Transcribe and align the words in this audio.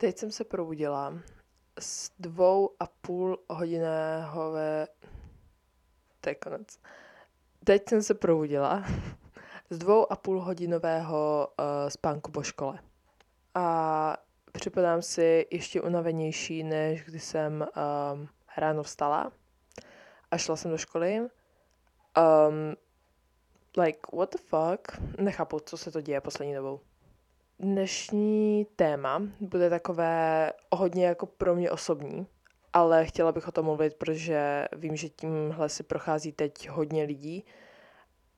Teď 0.00 0.18
jsem 0.18 0.30
se 0.30 0.44
probudila 0.44 1.14
z 1.80 2.10
dvou 2.18 2.70
a 2.80 2.86
půl 2.86 3.38
hodiného 3.50 4.54
To 6.20 6.28
je 6.28 6.34
konec. 6.34 6.78
Teď 7.64 7.88
jsem 7.88 8.02
se 8.02 8.14
probudila 8.14 8.84
z 9.70 9.78
dvou 9.78 10.12
a 10.12 10.16
půl 10.16 10.40
hodinového 10.40 11.48
uh, 11.58 11.88
spánku 11.88 12.30
po 12.30 12.42
škole. 12.42 12.78
A 13.54 14.16
připadám 14.52 15.02
si 15.02 15.46
ještě 15.50 15.80
unavenější, 15.80 16.62
než 16.62 17.04
když 17.04 17.24
jsem 17.24 17.60
um, 17.62 18.28
ráno 18.56 18.82
vstala 18.82 19.32
a 20.30 20.38
šla 20.38 20.56
jsem 20.56 20.70
do 20.70 20.78
školy. 20.78 21.20
Um, 21.20 22.76
like, 23.76 24.00
what 24.12 24.32
the 24.32 24.38
fuck? 24.38 25.00
Nechápu, 25.18 25.60
co 25.60 25.76
se 25.76 25.90
to 25.90 26.00
děje 26.00 26.20
poslední 26.20 26.54
dobou. 26.54 26.80
Dnešní 27.60 28.66
téma 28.76 29.22
bude 29.40 29.70
takové 29.70 30.52
hodně 30.72 31.06
jako 31.06 31.26
pro 31.26 31.54
mě 31.54 31.70
osobní, 31.70 32.26
ale 32.72 33.06
chtěla 33.06 33.32
bych 33.32 33.48
o 33.48 33.52
tom 33.52 33.64
mluvit, 33.64 33.94
protože 33.94 34.68
vím, 34.76 34.96
že 34.96 35.08
tímhle 35.08 35.68
si 35.68 35.82
prochází 35.82 36.32
teď 36.32 36.68
hodně 36.68 37.04
lidí 37.04 37.44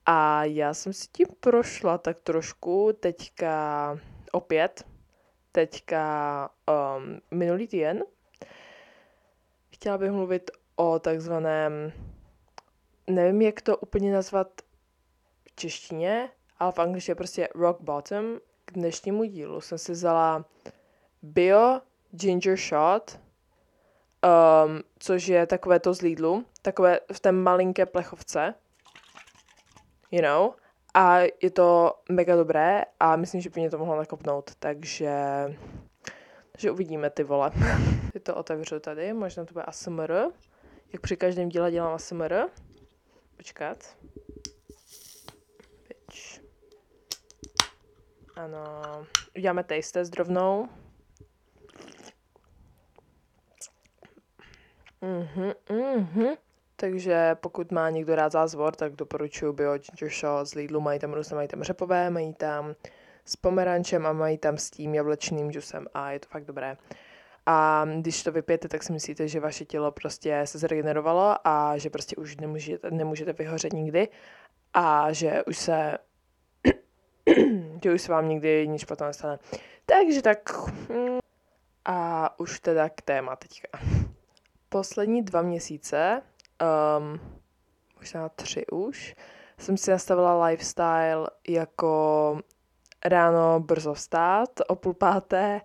a 0.05 0.43
já 0.43 0.73
jsem 0.73 0.93
si 0.93 1.07
tím 1.07 1.27
prošla 1.39 1.97
tak 1.97 2.19
trošku 2.19 2.93
teďka 2.99 3.97
opět, 4.31 4.85
teďka 5.51 6.49
um, 6.97 7.21
minulý 7.31 7.67
týden. 7.67 8.03
Chtěla 9.73 9.97
bych 9.97 10.11
mluvit 10.11 10.51
o 10.75 10.99
takzvaném, 10.99 11.91
nevím, 13.07 13.41
jak 13.41 13.61
to 13.61 13.77
úplně 13.77 14.13
nazvat 14.13 14.47
v 15.43 15.55
češtině, 15.55 16.29
ale 16.59 16.71
v 16.71 16.79
angličtině 16.79 17.15
prostě 17.15 17.49
rock 17.55 17.81
bottom. 17.81 18.39
Dnešnímu 18.73 19.23
dílu 19.23 19.61
jsem 19.61 19.77
si 19.77 19.91
vzala 19.91 20.45
Bio 21.21 21.81
Ginger 22.11 22.57
Shot, 22.57 23.19
um, 24.23 24.81
což 24.99 25.27
je 25.27 25.47
takové 25.47 25.79
to 25.79 25.93
z 25.93 26.01
Lidlu, 26.01 26.45
takové 26.61 26.99
v 27.13 27.19
té 27.19 27.31
malinké 27.31 27.85
plechovce, 27.85 28.53
you 30.11 30.21
know, 30.21 30.51
a 30.93 31.19
je 31.19 31.51
to 31.51 31.93
mega 32.09 32.35
dobré 32.35 32.83
a 32.99 33.15
myslím, 33.15 33.41
že 33.41 33.49
by 33.49 33.61
mě 33.61 33.69
to 33.69 33.77
mohlo 33.77 33.97
nakopnout, 33.97 34.51
takže, 34.59 35.15
takže 36.51 36.71
uvidíme 36.71 37.09
ty 37.09 37.23
vole. 37.23 37.51
Ty 38.13 38.19
to 38.19 38.35
otevřu 38.35 38.79
tady, 38.79 39.13
možná 39.13 39.45
to 39.45 39.53
bude 39.53 39.63
ASMR, 39.63 40.13
jak 40.93 41.01
při 41.01 41.17
každém 41.17 41.49
díle 41.49 41.71
dělám 41.71 41.93
ASMR. 41.93 42.35
Počkat. 43.37 43.95
Ano, 48.43 49.05
uděláme 49.37 49.63
taste 49.63 49.99
test 49.99 50.15
rovnou. 50.15 50.69
Mhm, 55.01 55.51
mhm. 55.69 56.33
Takže 56.75 57.35
pokud 57.35 57.71
má 57.71 57.89
někdo 57.89 58.15
rád 58.15 58.31
zázvor, 58.31 58.75
tak 58.75 58.95
doporučuji 58.95 59.53
Bio 59.53 59.77
Ginger 59.77 60.09
Shot 60.09 60.47
z 60.47 60.53
Lidlu. 60.53 60.81
Mají 60.81 60.99
tam 60.99 61.13
různé, 61.13 61.35
mají 61.35 61.47
tam 61.47 61.63
řepové, 61.63 62.09
mají 62.09 62.33
tam 62.33 62.75
s 63.25 63.35
pomerančem 63.35 64.05
a 64.05 64.13
mají 64.13 64.37
tam 64.37 64.57
s 64.57 64.69
tím 64.69 64.95
jablečným 64.95 65.51
džusem 65.51 65.87
a 65.93 66.11
je 66.11 66.19
to 66.19 66.27
fakt 66.29 66.45
dobré. 66.45 66.77
A 67.45 67.85
když 67.99 68.23
to 68.23 68.31
vypijete, 68.31 68.67
tak 68.67 68.83
si 68.83 68.93
myslíte, 68.93 69.27
že 69.27 69.39
vaše 69.39 69.65
tělo 69.65 69.91
prostě 69.91 70.41
se 70.45 70.57
zregenerovalo 70.57 71.35
a 71.47 71.77
že 71.77 71.89
prostě 71.89 72.15
už 72.15 72.37
nemůžete, 72.37 72.91
nemůžete 72.91 73.33
vyhořet 73.33 73.73
nikdy 73.73 74.07
a 74.73 75.13
že 75.13 75.43
už 75.43 75.57
se 75.57 75.97
že 77.83 77.93
už 77.93 78.01
se 78.01 78.11
vám 78.11 78.29
nikdy 78.29 78.67
nic 78.67 78.81
špatného 78.81 79.09
nestane. 79.09 79.39
Takže 79.85 80.21
tak 80.21 80.49
hm, 80.89 81.19
a 81.85 82.39
už 82.39 82.59
teda 82.59 82.89
k 82.89 83.01
téma 83.01 83.35
teďka. 83.35 83.79
Poslední 84.69 85.23
dva 85.23 85.41
měsíce 85.41 86.21
um, 86.97 87.19
možná 87.97 88.29
tři 88.29 88.67
už, 88.67 89.15
jsem 89.57 89.77
si 89.77 89.91
nastavila 89.91 90.45
lifestyle 90.45 91.29
jako 91.47 92.39
ráno 93.05 93.59
brzo 93.59 93.93
vstát, 93.93 94.49
o 94.67 94.75
půl 94.75 94.93
páté, 94.93 95.61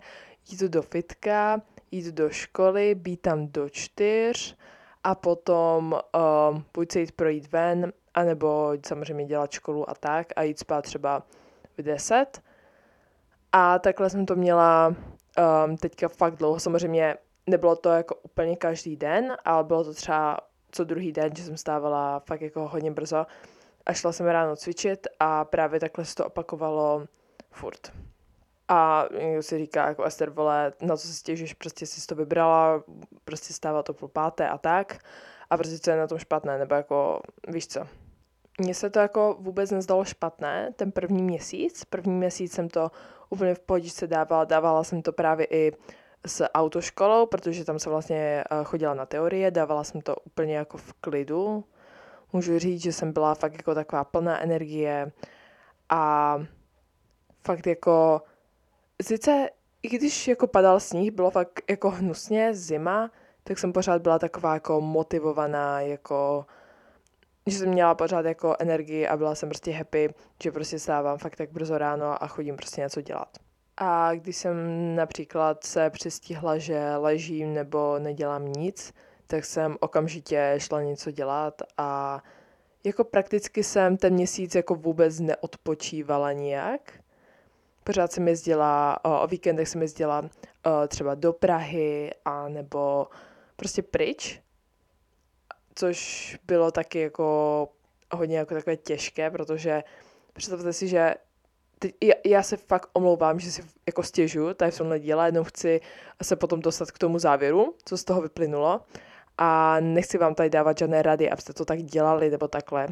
jít 0.49 0.61
do 0.61 0.81
fitka, 0.81 1.61
jít 1.91 2.05
do 2.05 2.29
školy, 2.29 2.95
být 2.95 3.21
tam 3.21 3.47
do 3.47 3.69
čtyř 3.69 4.57
a 5.03 5.15
potom 5.15 5.99
um, 6.51 6.65
buď 6.73 6.91
se 6.91 6.99
jít 6.99 7.11
projít 7.11 7.51
ven, 7.51 7.93
anebo 8.13 8.71
samozřejmě 8.87 9.25
dělat 9.25 9.51
školu 9.51 9.89
a 9.89 9.93
tak 9.93 10.27
a 10.35 10.43
jít 10.43 10.59
spát 10.59 10.81
třeba 10.81 11.23
v 11.77 11.81
deset. 11.81 12.41
A 13.51 13.79
takhle 13.79 14.09
jsem 14.09 14.25
to 14.25 14.35
měla 14.35 14.87
um, 15.65 15.77
teďka 15.77 16.07
fakt 16.07 16.35
dlouho. 16.35 16.59
Samozřejmě 16.59 17.17
nebylo 17.47 17.75
to 17.75 17.89
jako 17.89 18.15
úplně 18.15 18.55
každý 18.55 18.95
den, 18.95 19.37
ale 19.45 19.63
bylo 19.63 19.83
to 19.83 19.93
třeba 19.93 20.37
co 20.71 20.83
druhý 20.83 21.11
den, 21.11 21.35
že 21.35 21.43
jsem 21.43 21.57
stávala 21.57 22.19
fakt 22.19 22.41
jako 22.41 22.67
hodně 22.67 22.91
brzo 22.91 23.25
a 23.85 23.93
šla 23.93 24.11
jsem 24.11 24.25
ráno 24.25 24.55
cvičit 24.55 25.07
a 25.19 25.45
právě 25.45 25.79
takhle 25.79 26.05
se 26.05 26.15
to 26.15 26.25
opakovalo 26.25 27.05
furt. 27.51 27.91
A 28.67 29.05
někdo 29.19 29.43
si 29.43 29.57
říká, 29.57 29.87
jako 29.87 30.03
Ester, 30.03 30.29
vole, 30.29 30.73
na 30.81 30.97
co 30.97 31.07
si 31.07 31.13
stěžuješ, 31.13 31.53
prostě 31.53 31.85
jsi 31.85 32.07
to 32.07 32.15
vybrala, 32.15 32.83
prostě 33.25 33.53
stává 33.53 33.83
to 33.83 33.93
půl 33.93 34.09
páté 34.09 34.49
a 34.49 34.57
tak. 34.57 34.97
A 35.49 35.57
prostě 35.57 35.79
co 35.79 35.91
je 35.91 35.97
na 35.97 36.07
tom 36.07 36.17
špatné, 36.17 36.57
nebo 36.57 36.75
jako, 36.75 37.21
víš 37.47 37.67
co. 37.67 37.87
Mně 38.57 38.73
se 38.73 38.89
to 38.89 38.99
jako 38.99 39.37
vůbec 39.39 39.71
nezdalo 39.71 40.05
špatné, 40.05 40.73
ten 40.75 40.91
první 40.91 41.23
měsíc. 41.23 41.85
První 41.85 42.13
měsíc 42.13 42.53
jsem 42.53 42.69
to 42.69 42.91
úplně 43.29 43.55
v 43.55 43.59
pohodičce 43.59 44.07
dávala, 44.07 44.45
dávala 44.45 44.83
jsem 44.83 45.01
to 45.01 45.13
právě 45.13 45.47
i 45.49 45.71
s 46.25 46.45
autoškolou, 46.53 47.25
protože 47.25 47.65
tam 47.65 47.79
se 47.79 47.89
vlastně 47.89 48.43
eh, 48.51 48.63
chodila 48.63 48.93
na 48.93 49.05
teorie, 49.05 49.51
dávala 49.51 49.83
jsem 49.83 50.01
to 50.01 50.15
úplně 50.15 50.55
jako 50.55 50.77
v 50.77 50.93
klidu. 50.93 51.63
Můžu 52.33 52.59
říct, 52.59 52.81
že 52.81 52.93
jsem 52.93 53.13
byla 53.13 53.35
fakt 53.35 53.53
jako 53.53 53.75
taková 53.75 54.03
plná 54.03 54.41
energie 54.41 55.11
a 55.89 56.37
fakt 57.45 57.67
jako, 57.67 58.21
sice 59.01 59.49
i 59.83 59.89
když 59.89 60.27
jako 60.27 60.47
padal 60.47 60.79
sníh, 60.79 61.11
bylo 61.11 61.31
fakt 61.31 61.61
jako 61.69 61.89
hnusně, 61.89 62.53
zima, 62.53 63.11
tak 63.43 63.59
jsem 63.59 63.73
pořád 63.73 64.01
byla 64.01 64.19
taková 64.19 64.53
jako 64.53 64.81
motivovaná, 64.81 65.81
jako 65.81 66.45
že 67.47 67.57
jsem 67.57 67.69
měla 67.69 67.95
pořád 67.95 68.25
jako 68.25 68.55
energii 68.59 69.07
a 69.07 69.17
byla 69.17 69.35
jsem 69.35 69.49
prostě 69.49 69.71
happy, 69.71 70.13
že 70.43 70.51
prostě 70.51 70.79
stávám 70.79 71.17
fakt 71.17 71.35
tak 71.35 71.51
brzo 71.51 71.77
ráno 71.77 72.23
a 72.23 72.27
chodím 72.27 72.55
prostě 72.55 72.81
něco 72.81 73.01
dělat. 73.01 73.37
A 73.77 74.15
když 74.15 74.37
jsem 74.37 74.55
například 74.95 75.63
se 75.63 75.89
přistihla, 75.89 76.57
že 76.57 76.95
ležím 76.95 77.53
nebo 77.53 77.99
nedělám 77.99 78.47
nic, 78.47 78.93
tak 79.27 79.45
jsem 79.45 79.77
okamžitě 79.79 80.55
šla 80.57 80.81
něco 80.81 81.11
dělat 81.11 81.61
a 81.77 82.23
jako 82.83 83.03
prakticky 83.03 83.63
jsem 83.63 83.97
ten 83.97 84.13
měsíc 84.13 84.55
jako 84.55 84.75
vůbec 84.75 85.19
neodpočívala 85.19 86.31
nijak. 86.31 86.93
Pořád 87.83 88.11
jsem 88.11 88.27
jezdila, 88.27 89.05
o, 89.05 89.21
o 89.21 89.27
víkendech 89.27 89.69
jsem 89.69 89.81
jezdila 89.81 90.21
o, 90.21 90.87
třeba 90.87 91.15
do 91.15 91.33
Prahy 91.33 92.11
a 92.25 92.47
nebo 92.47 93.07
prostě 93.55 93.81
pryč, 93.81 94.41
což 95.77 96.37
bylo 96.47 96.71
taky 96.71 96.99
jako 96.99 97.69
hodně 98.11 98.37
jako 98.37 98.53
takové 98.53 98.77
těžké, 98.77 99.31
protože 99.31 99.83
představte 100.33 100.73
si, 100.73 100.87
že 100.87 101.15
teď, 101.79 101.95
já, 102.03 102.13
já 102.25 102.43
se 102.43 102.57
fakt 102.57 102.89
omlouvám, 102.93 103.39
že 103.39 103.51
si 103.51 103.63
jako 103.87 104.03
stěžu 104.03 104.53
tady 104.53 104.71
v 104.71 104.77
tomhle 104.77 104.99
díle, 104.99 105.27
jenom 105.27 105.45
chci 105.45 105.81
se 106.23 106.35
potom 106.35 106.59
dostat 106.59 106.91
k 106.91 106.97
tomu 106.97 107.19
závěru, 107.19 107.75
co 107.85 107.97
z 107.97 108.03
toho 108.03 108.21
vyplynulo 108.21 108.81
a 109.37 109.79
nechci 109.79 110.17
vám 110.17 110.35
tady 110.35 110.49
dávat 110.49 110.77
žádné 110.77 111.01
rady, 111.01 111.29
abyste 111.29 111.53
to 111.53 111.65
tak 111.65 111.83
dělali 111.83 112.29
nebo 112.29 112.47
takhle. 112.47 112.87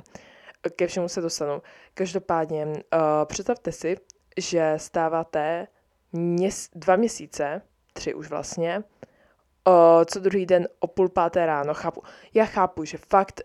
Ke 0.75 0.87
všemu 0.87 1.09
se 1.09 1.21
dostanu. 1.21 1.61
Každopádně 1.93 2.65
uh, 2.65 2.73
představte 3.25 3.71
si, 3.71 3.97
že 4.37 4.73
stáváte 4.77 5.67
měs- 6.13 6.69
dva 6.75 6.95
měsíce, 6.95 7.61
tři 7.93 8.13
už 8.13 8.29
vlastně, 8.29 8.83
co 10.05 10.19
druhý 10.19 10.45
den 10.45 10.67
o 10.79 10.87
půl 10.87 11.09
páté 11.09 11.45
ráno, 11.45 11.73
chápu. 11.73 12.01
Já 12.33 12.45
chápu, 12.45 12.85
že 12.85 12.97
fakt 12.97 13.41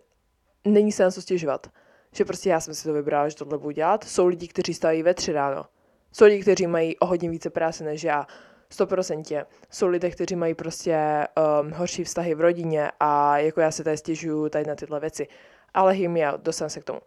není 0.65 0.93
se 0.93 1.03
na 1.03 1.11
co 1.11 1.23
stěžovat 1.23 1.67
že 2.13 2.25
prostě 2.25 2.51
já 2.51 2.61
jsem 2.61 2.75
si 2.75 2.85
to 2.85 2.93
vybrala, 2.93 3.29
že 3.29 3.37
tohle 3.37 3.59
budu 3.59 3.71
dělat. 3.71 4.05
Jsou 4.05 4.27
lidi, 4.27 4.49
kteří 4.49 4.75
staví 4.75 5.03
ve 5.03 5.15
tři 5.15 5.33
ráno. 5.33 5.65
Jsou 6.13 6.25
lidi, 6.25 6.43
kteří 6.43 6.67
mají 6.67 6.99
o 6.99 7.07
hodně 7.07 7.31
více 7.31 7.51
práce 7.51 7.85
než 7.85 8.05
já. 8.05 8.27
100%. 8.71 9.47
Jsou 9.71 9.87
lidé, 9.87 10.11
kteří 10.11 10.37
mají 10.37 10.55
prostě 10.55 11.27
um, 11.63 11.73
horší 11.73 12.05
vztahy 12.05 12.35
v 12.35 12.41
rodině 12.41 12.91
a 13.01 13.39
jako 13.39 13.61
já 13.61 13.71
se 13.71 13.85
tady 13.85 13.97
stěžuju 13.97 14.49
tady 14.49 14.65
na 14.65 14.75
tyhle 14.75 15.01
věci. 15.01 15.29
Ale 15.75 15.97
me 16.09 16.33
out, 16.33 16.41
dostanu 16.41 16.69
se 16.69 16.81
k 16.81 16.85
tomu. 16.85 17.01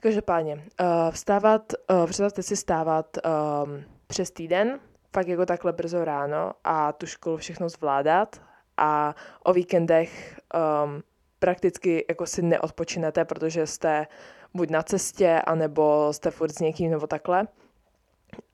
Každopádně, 0.00 0.54
uh, 0.54 1.10
vstávat, 1.10 1.72
uh, 1.90 2.06
představte 2.06 2.42
si 2.42 2.56
stávat 2.56 3.18
um, 3.64 3.84
přes 4.06 4.30
týden, 4.30 4.80
fakt 5.14 5.28
jako 5.28 5.46
takhle 5.46 5.72
brzo 5.72 6.04
ráno 6.04 6.52
a 6.64 6.92
tu 6.92 7.06
školu 7.06 7.36
všechno 7.36 7.68
zvládat 7.68 8.40
a 8.76 9.14
o 9.44 9.52
víkendech 9.52 10.40
um, 10.84 11.02
prakticky 11.38 12.04
jako 12.08 12.26
si 12.26 12.42
neodpočinete, 12.42 13.24
protože 13.24 13.66
jste 13.66 14.06
buď 14.54 14.70
na 14.70 14.82
cestě, 14.82 15.42
anebo 15.46 16.12
jste 16.12 16.30
furt 16.30 16.52
s 16.52 16.58
někým 16.58 16.90
nebo 16.90 17.06
takhle. 17.06 17.46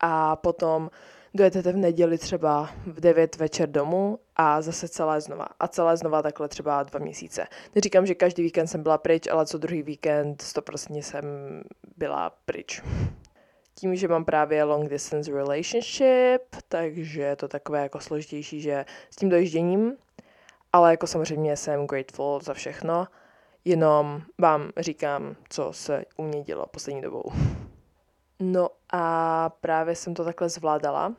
A 0.01 0.37
potom 0.37 0.91
dojedete 1.35 1.73
v 1.73 1.77
neděli 1.77 2.19
třeba 2.19 2.71
v 2.87 3.01
9 3.01 3.37
večer 3.37 3.71
domů 3.71 4.19
a 4.37 4.63
zase 4.63 4.89
celé 4.89 5.21
znova. 5.21 5.47
A 5.61 5.69
celé 5.69 5.97
znova 5.97 6.23
takhle 6.23 6.49
třeba 6.49 6.83
dva 6.83 7.01
měsíce. 7.01 7.47
Neříkám, 7.75 8.07
že 8.07 8.15
každý 8.15 8.43
víkend 8.43 8.67
jsem 8.67 8.83
byla 8.83 8.99
pryč, 8.99 9.27
ale 9.27 9.47
co 9.47 9.59
druhý 9.59 9.83
víkend 9.83 10.43
100% 10.43 11.03
jsem 11.03 11.25
byla 11.97 12.31
pryč. 12.45 12.83
Tím, 13.75 13.97
že 13.97 14.09
mám 14.09 14.25
právě 14.25 14.65
long 14.65 14.89
distance 14.89 15.33
relationship, 15.33 16.43
takže 16.69 17.23
je 17.23 17.37
to 17.37 17.49
takové 17.49 17.83
jako 17.83 18.01
složitější, 18.01 18.61
že 18.61 18.85
s 19.11 19.17
tím 19.17 19.29
dojížděním, 19.29 19.97
ale 20.73 20.91
jako 20.91 21.07
samozřejmě 21.07 21.57
jsem 21.57 21.87
grateful 21.87 22.41
za 22.43 22.55
všechno, 22.55 23.07
jenom 23.65 24.23
vám 24.39 24.71
říkám, 24.77 25.37
co 25.49 25.73
se 25.73 26.05
u 26.17 26.23
mě 26.23 26.43
dělo 26.43 26.67
poslední 26.67 27.03
dobou. 27.03 27.23
No 28.43 28.69
a 28.93 29.49
právě 29.61 29.95
jsem 29.95 30.15
to 30.15 30.25
takhle 30.25 30.49
zvládala 30.49 31.07
um, 31.07 31.15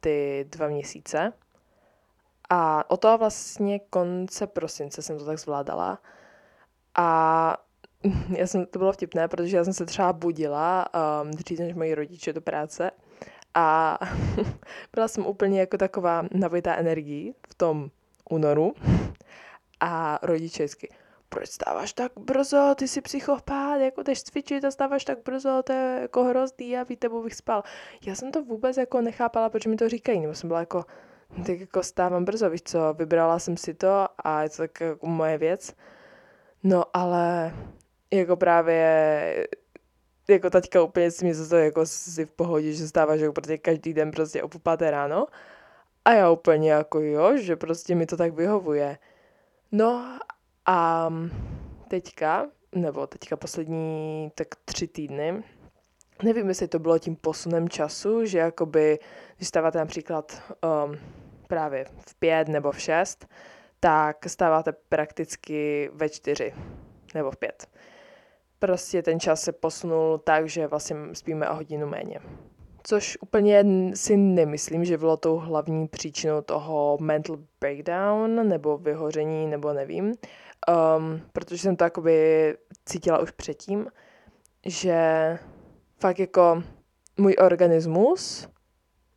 ty 0.00 0.46
dva 0.48 0.68
měsíce. 0.68 1.32
A 2.50 2.90
o 2.90 2.96
to 2.96 3.18
vlastně 3.18 3.78
konce 3.78 4.46
prosince 4.46 5.02
jsem 5.02 5.18
to 5.18 5.24
tak 5.24 5.38
zvládala. 5.38 5.98
A 6.94 7.56
já 8.36 8.46
jsem, 8.46 8.66
to 8.66 8.78
bylo 8.78 8.92
vtipné, 8.92 9.28
protože 9.28 9.56
já 9.56 9.64
jsem 9.64 9.72
se 9.72 9.86
třeba 9.86 10.12
budila 10.12 10.86
um, 11.22 11.30
dřív 11.30 11.58
než 11.58 11.74
moji 11.74 11.94
rodiče 11.94 12.32
do 12.32 12.40
práce 12.40 12.90
a 13.54 13.98
byla 14.94 15.08
jsem 15.08 15.26
úplně 15.26 15.60
jako 15.60 15.78
taková 15.78 16.24
nabitá 16.34 16.74
energií 16.74 17.34
v 17.48 17.54
tom 17.54 17.90
únoru 18.30 18.74
a 19.80 20.18
rodiče 20.22 20.66
proč 21.28 21.50
stáváš 21.50 21.92
tak 21.92 22.12
brzo, 22.16 22.74
ty 22.78 22.88
jsi 22.88 23.00
psychopat, 23.00 23.80
jako 23.80 24.02
jdeš 24.02 24.22
cvičit 24.22 24.64
a 24.64 24.70
stáváš 24.70 25.04
tak 25.04 25.18
brzo, 25.24 25.62
to 25.62 25.72
je 25.72 25.98
jako 26.00 26.24
hrozný, 26.24 26.78
a 26.78 26.82
víte, 26.82 27.08
bych 27.08 27.34
spal. 27.34 27.62
Já 28.06 28.14
jsem 28.14 28.32
to 28.32 28.44
vůbec 28.44 28.76
jako 28.76 29.00
nechápala, 29.00 29.48
proč 29.48 29.66
mi 29.66 29.76
to 29.76 29.88
říkají, 29.88 30.20
nebo 30.20 30.34
jsem 30.34 30.48
byla 30.48 30.60
jako, 30.60 30.84
tak 31.46 31.60
jako 31.60 31.82
stávám 31.82 32.24
brzo, 32.24 32.50
víš 32.50 32.62
co, 32.62 32.94
vybrala 32.94 33.38
jsem 33.38 33.56
si 33.56 33.74
to 33.74 34.08
a 34.18 34.42
je 34.42 34.50
to 34.50 34.56
tak 34.56 34.80
jako 34.80 35.06
moje 35.06 35.38
věc. 35.38 35.74
No 36.62 36.84
ale 36.94 37.52
jako 38.12 38.36
právě 38.36 39.48
jako 40.28 40.50
taťka 40.50 40.82
úplně 40.82 41.10
si 41.10 41.24
mě 41.24 41.34
za 41.34 41.48
to 41.48 41.56
jako 41.56 41.86
si 41.86 42.26
v 42.26 42.32
pohodě, 42.32 42.72
že 42.72 42.88
stáváš 42.88 43.20
jako 43.20 43.32
prostě 43.32 43.58
každý 43.58 43.94
den 43.94 44.10
prostě 44.10 44.42
o 44.42 44.48
páté 44.48 44.90
ráno. 44.90 45.26
A 46.04 46.12
já 46.12 46.30
úplně 46.30 46.72
jako 46.72 47.00
jo, 47.00 47.36
že 47.36 47.56
prostě 47.56 47.94
mi 47.94 48.06
to 48.06 48.16
tak 48.16 48.34
vyhovuje. 48.34 48.98
No 49.72 50.18
a 50.66 51.10
teďka, 51.88 52.48
nebo 52.74 53.06
teďka 53.06 53.36
poslední 53.36 54.32
tak 54.34 54.48
tři 54.64 54.88
týdny, 54.88 55.42
nevím, 56.22 56.48
jestli 56.48 56.68
to 56.68 56.78
bylo 56.78 56.98
tím 56.98 57.16
posunem 57.16 57.68
času, 57.68 58.24
že 58.24 58.38
jakoby, 58.38 58.98
když 59.36 59.48
stáváte 59.48 59.78
například 59.78 60.42
um, 60.84 60.98
právě 61.48 61.84
v 61.84 62.14
pět 62.14 62.48
nebo 62.48 62.72
v 62.72 62.80
šest, 62.80 63.26
tak 63.80 64.16
stáváte 64.26 64.72
prakticky 64.72 65.90
ve 65.92 66.08
čtyři 66.08 66.54
nebo 67.14 67.30
v 67.30 67.36
pět. 67.36 67.66
Prostě 68.62 69.02
ten 69.02 69.20
čas 69.20 69.40
se 69.40 69.52
posunul 69.52 70.18
tak, 70.18 70.48
že 70.48 70.66
vlastně 70.66 70.96
spíme 71.12 71.50
o 71.50 71.54
hodinu 71.54 71.86
méně. 71.86 72.20
Což 72.82 73.18
úplně 73.20 73.64
si 73.94 74.16
nemyslím, 74.16 74.84
že 74.84 74.98
bylo 74.98 75.16
tou 75.16 75.36
hlavní 75.36 75.88
příčinou 75.88 76.40
toho 76.40 76.98
mental 77.00 77.36
breakdown 77.60 78.48
nebo 78.48 78.78
vyhoření, 78.78 79.46
nebo 79.46 79.72
nevím 79.72 80.04
um, 80.06 81.20
protože 81.32 81.58
jsem 81.58 81.76
to 81.76 81.84
jakoby 81.84 82.56
cítila 82.86 83.18
už 83.18 83.30
předtím, 83.30 83.86
že 84.66 84.98
fakt 86.00 86.18
jako 86.18 86.62
můj 87.18 87.36
organismus 87.44 88.48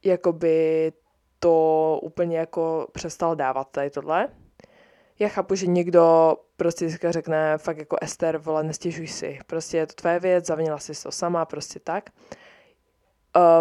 jakoby 0.06 0.92
to 1.40 2.00
úplně 2.04 2.38
jako 2.38 2.88
přestal 2.92 3.36
dávat 3.36 3.68
tady 3.72 3.90
tohle. 3.90 4.28
Já 5.20 5.28
chápu, 5.28 5.56
že 5.56 5.68
někdo 5.68 6.36
prostě 6.58 6.98
řekne 7.10 7.58
fakt 7.58 7.78
jako 7.78 7.98
Ester, 8.02 8.38
vole, 8.38 8.64
nestěžuj 8.64 9.08
si, 9.08 9.40
prostě 9.48 9.78
je 9.78 9.88
to 9.88 9.94
tvoje 9.94 10.20
věc, 10.20 10.46
zavnila 10.46 10.78
si 10.78 11.04
to 11.04 11.12
sama, 11.12 11.46
prostě 11.46 11.80
tak. 11.80 12.10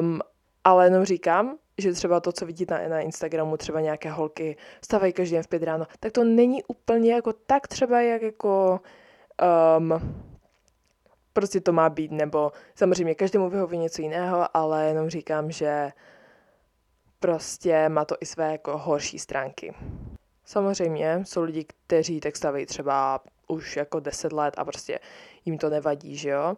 Um, 0.00 0.20
ale 0.64 0.86
jenom 0.86 1.04
říkám, 1.04 1.58
že 1.78 1.92
třeba 1.92 2.20
to, 2.20 2.32
co 2.32 2.46
vidíte 2.46 2.74
na, 2.74 2.88
na 2.88 3.00
Instagramu, 3.00 3.56
třeba 3.56 3.80
nějaké 3.80 4.10
holky 4.10 4.56
vstávají 4.80 5.12
každý 5.12 5.34
den 5.34 5.42
v 5.42 5.48
pět 5.48 5.62
ráno, 5.62 5.86
tak 6.00 6.12
to 6.12 6.24
není 6.24 6.64
úplně 6.64 7.14
jako 7.14 7.32
tak 7.32 7.68
třeba, 7.68 8.00
jak 8.00 8.22
jako 8.22 8.80
um, 9.78 10.24
prostě 11.32 11.60
to 11.60 11.72
má 11.72 11.90
být, 11.90 12.10
nebo 12.10 12.52
samozřejmě 12.74 13.14
každému 13.14 13.50
vyhoví 13.50 13.78
něco 13.78 14.02
jiného, 14.02 14.56
ale 14.56 14.84
jenom 14.84 15.10
říkám, 15.10 15.50
že 15.50 15.92
prostě 17.20 17.88
má 17.88 18.04
to 18.04 18.16
i 18.20 18.26
své 18.26 18.52
jako 18.52 18.78
horší 18.78 19.18
stránky. 19.18 19.74
Samozřejmě 20.44 21.20
jsou 21.24 21.42
lidi, 21.42 21.64
kteří 21.64 22.20
tak 22.20 22.36
staví 22.36 22.66
třeba 22.66 23.20
už 23.48 23.76
jako 23.76 24.00
10 24.00 24.32
let 24.32 24.54
a 24.56 24.64
prostě 24.64 24.98
jim 25.44 25.58
to 25.58 25.70
nevadí, 25.70 26.16
že 26.16 26.28
jo. 26.28 26.56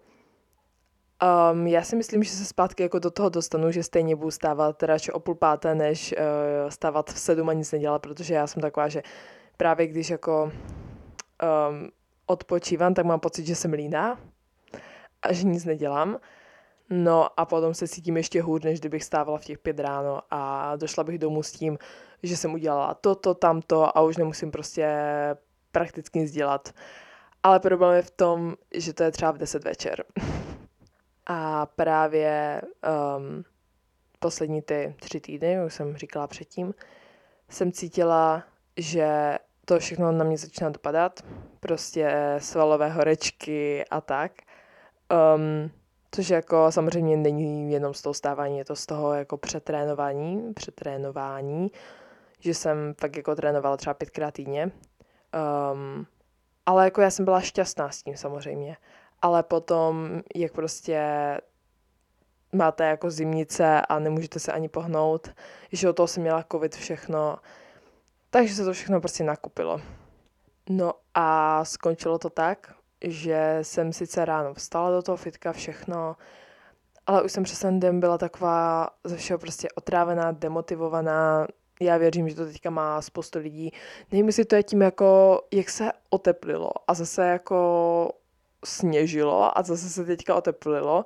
Um, 1.52 1.66
já 1.66 1.82
si 1.82 1.96
myslím, 1.96 2.22
že 2.22 2.30
se 2.30 2.44
zpátky 2.44 2.82
jako 2.82 2.98
do 2.98 3.10
toho 3.10 3.28
dostanu, 3.28 3.70
že 3.70 3.82
stejně 3.82 4.16
budu 4.16 4.30
stávat 4.30 4.82
radši 4.82 5.12
o 5.12 5.20
půl 5.20 5.34
páté, 5.34 5.74
než 5.74 6.14
uh, 6.18 6.70
stávat 6.70 7.10
v 7.10 7.18
sedm 7.18 7.48
a 7.48 7.52
nic 7.52 7.72
nedělat, 7.72 7.98
protože 8.02 8.34
já 8.34 8.46
jsem 8.46 8.62
taková, 8.62 8.88
že 8.88 9.02
právě 9.56 9.86
když 9.86 10.10
jako 10.10 10.42
um, 10.42 11.88
odpočívám, 12.26 12.94
tak 12.94 13.04
mám 13.04 13.20
pocit, 13.20 13.46
že 13.46 13.54
jsem 13.54 13.72
líná 13.72 14.20
a 15.22 15.32
že 15.32 15.44
nic 15.44 15.64
nedělám. 15.64 16.18
No 16.90 17.40
a 17.40 17.44
potom 17.44 17.74
se 17.74 17.88
cítím 17.88 18.16
ještě 18.16 18.42
hůř, 18.42 18.64
než 18.64 18.80
kdybych 18.80 19.04
stávala 19.04 19.38
v 19.38 19.44
těch 19.44 19.58
pět 19.58 19.80
ráno 19.80 20.20
a 20.30 20.72
došla 20.76 21.04
bych 21.04 21.18
domů 21.18 21.42
s 21.42 21.52
tím, 21.52 21.78
že 22.22 22.36
jsem 22.36 22.54
udělala 22.54 22.94
toto, 22.94 23.34
tamto 23.34 23.98
a 23.98 24.00
už 24.00 24.16
nemusím 24.16 24.50
prostě 24.50 24.88
prakticky 25.72 26.18
nic 26.18 26.32
dělat. 26.32 26.72
Ale 27.42 27.60
problém 27.60 27.94
je 27.94 28.02
v 28.02 28.10
tom, 28.10 28.54
že 28.74 28.92
to 28.92 29.02
je 29.02 29.10
třeba 29.10 29.30
v 29.30 29.38
10 29.38 29.64
večer. 29.64 30.04
A 31.26 31.66
právě 31.66 32.62
um, 33.18 33.44
poslední 34.18 34.62
ty 34.62 34.94
tři 35.00 35.20
týdny, 35.20 35.64
už 35.66 35.74
jsem 35.74 35.96
říkala 35.96 36.26
předtím, 36.26 36.74
jsem 37.48 37.72
cítila, 37.72 38.44
že 38.76 39.38
to 39.64 39.78
všechno 39.78 40.12
na 40.12 40.24
mě 40.24 40.38
začíná 40.38 40.70
dopadat. 40.70 41.20
Prostě 41.60 42.36
svalové 42.38 42.88
horečky 42.88 43.84
a 43.90 44.00
tak. 44.00 44.32
Um, 45.34 45.70
což 46.10 46.28
jako 46.28 46.72
samozřejmě 46.72 47.16
není 47.16 47.72
jenom 47.72 47.94
z 47.94 48.02
toho 48.02 48.14
stávání, 48.14 48.58
je 48.58 48.64
to 48.64 48.76
z 48.76 48.86
toho 48.86 49.14
jako 49.14 49.36
přetrénování, 49.36 50.54
přetrénování, 50.54 51.70
že 52.40 52.54
jsem 52.54 52.94
fakt 53.00 53.16
jako 53.16 53.34
trénovala 53.34 53.76
třeba 53.76 53.94
pětkrát 53.94 54.34
týdně. 54.34 54.70
Um, 55.72 56.06
ale 56.66 56.84
jako 56.84 57.00
já 57.00 57.10
jsem 57.10 57.24
byla 57.24 57.40
šťastná 57.40 57.90
s 57.90 58.02
tím 58.02 58.16
samozřejmě 58.16 58.76
ale 59.22 59.42
potom, 59.42 60.22
jak 60.34 60.52
prostě 60.52 61.00
máte 62.52 62.84
jako 62.84 63.10
zimnice 63.10 63.82
a 63.82 63.98
nemůžete 63.98 64.40
se 64.40 64.52
ani 64.52 64.68
pohnout, 64.68 65.28
že 65.72 65.88
o 65.88 65.92
toho 65.92 66.06
jsem 66.06 66.22
měla 66.22 66.44
covid 66.52 66.74
všechno, 66.74 67.38
takže 68.30 68.54
se 68.54 68.64
to 68.64 68.72
všechno 68.72 69.00
prostě 69.00 69.24
nakupilo. 69.24 69.80
No 70.68 70.92
a 71.14 71.64
skončilo 71.64 72.18
to 72.18 72.30
tak, 72.30 72.74
že 73.04 73.58
jsem 73.62 73.92
sice 73.92 74.24
ráno 74.24 74.54
vstala 74.54 74.90
do 74.90 75.02
toho 75.02 75.16
fitka 75.16 75.52
všechno, 75.52 76.16
ale 77.06 77.22
už 77.22 77.32
jsem 77.32 77.44
přes 77.44 77.58
ten 77.58 77.80
den 77.80 78.00
byla 78.00 78.18
taková 78.18 78.90
ze 79.04 79.16
všeho 79.16 79.38
prostě 79.38 79.68
otrávená, 79.74 80.32
demotivovaná. 80.32 81.46
Já 81.80 81.96
věřím, 81.96 82.28
že 82.28 82.34
to 82.34 82.46
teďka 82.46 82.70
má 82.70 83.02
spoustu 83.02 83.38
lidí. 83.38 83.72
Nevím, 84.12 84.26
jestli 84.26 84.44
to 84.44 84.56
je 84.56 84.62
tím, 84.62 84.82
jako, 84.82 85.40
jak 85.52 85.70
se 85.70 85.92
oteplilo 86.10 86.70
a 86.86 86.94
zase 86.94 87.26
jako 87.26 88.12
sněžilo 88.64 89.58
a 89.58 89.62
zase 89.62 89.88
se 89.88 90.04
teďka 90.04 90.34
oteplilo. 90.34 91.04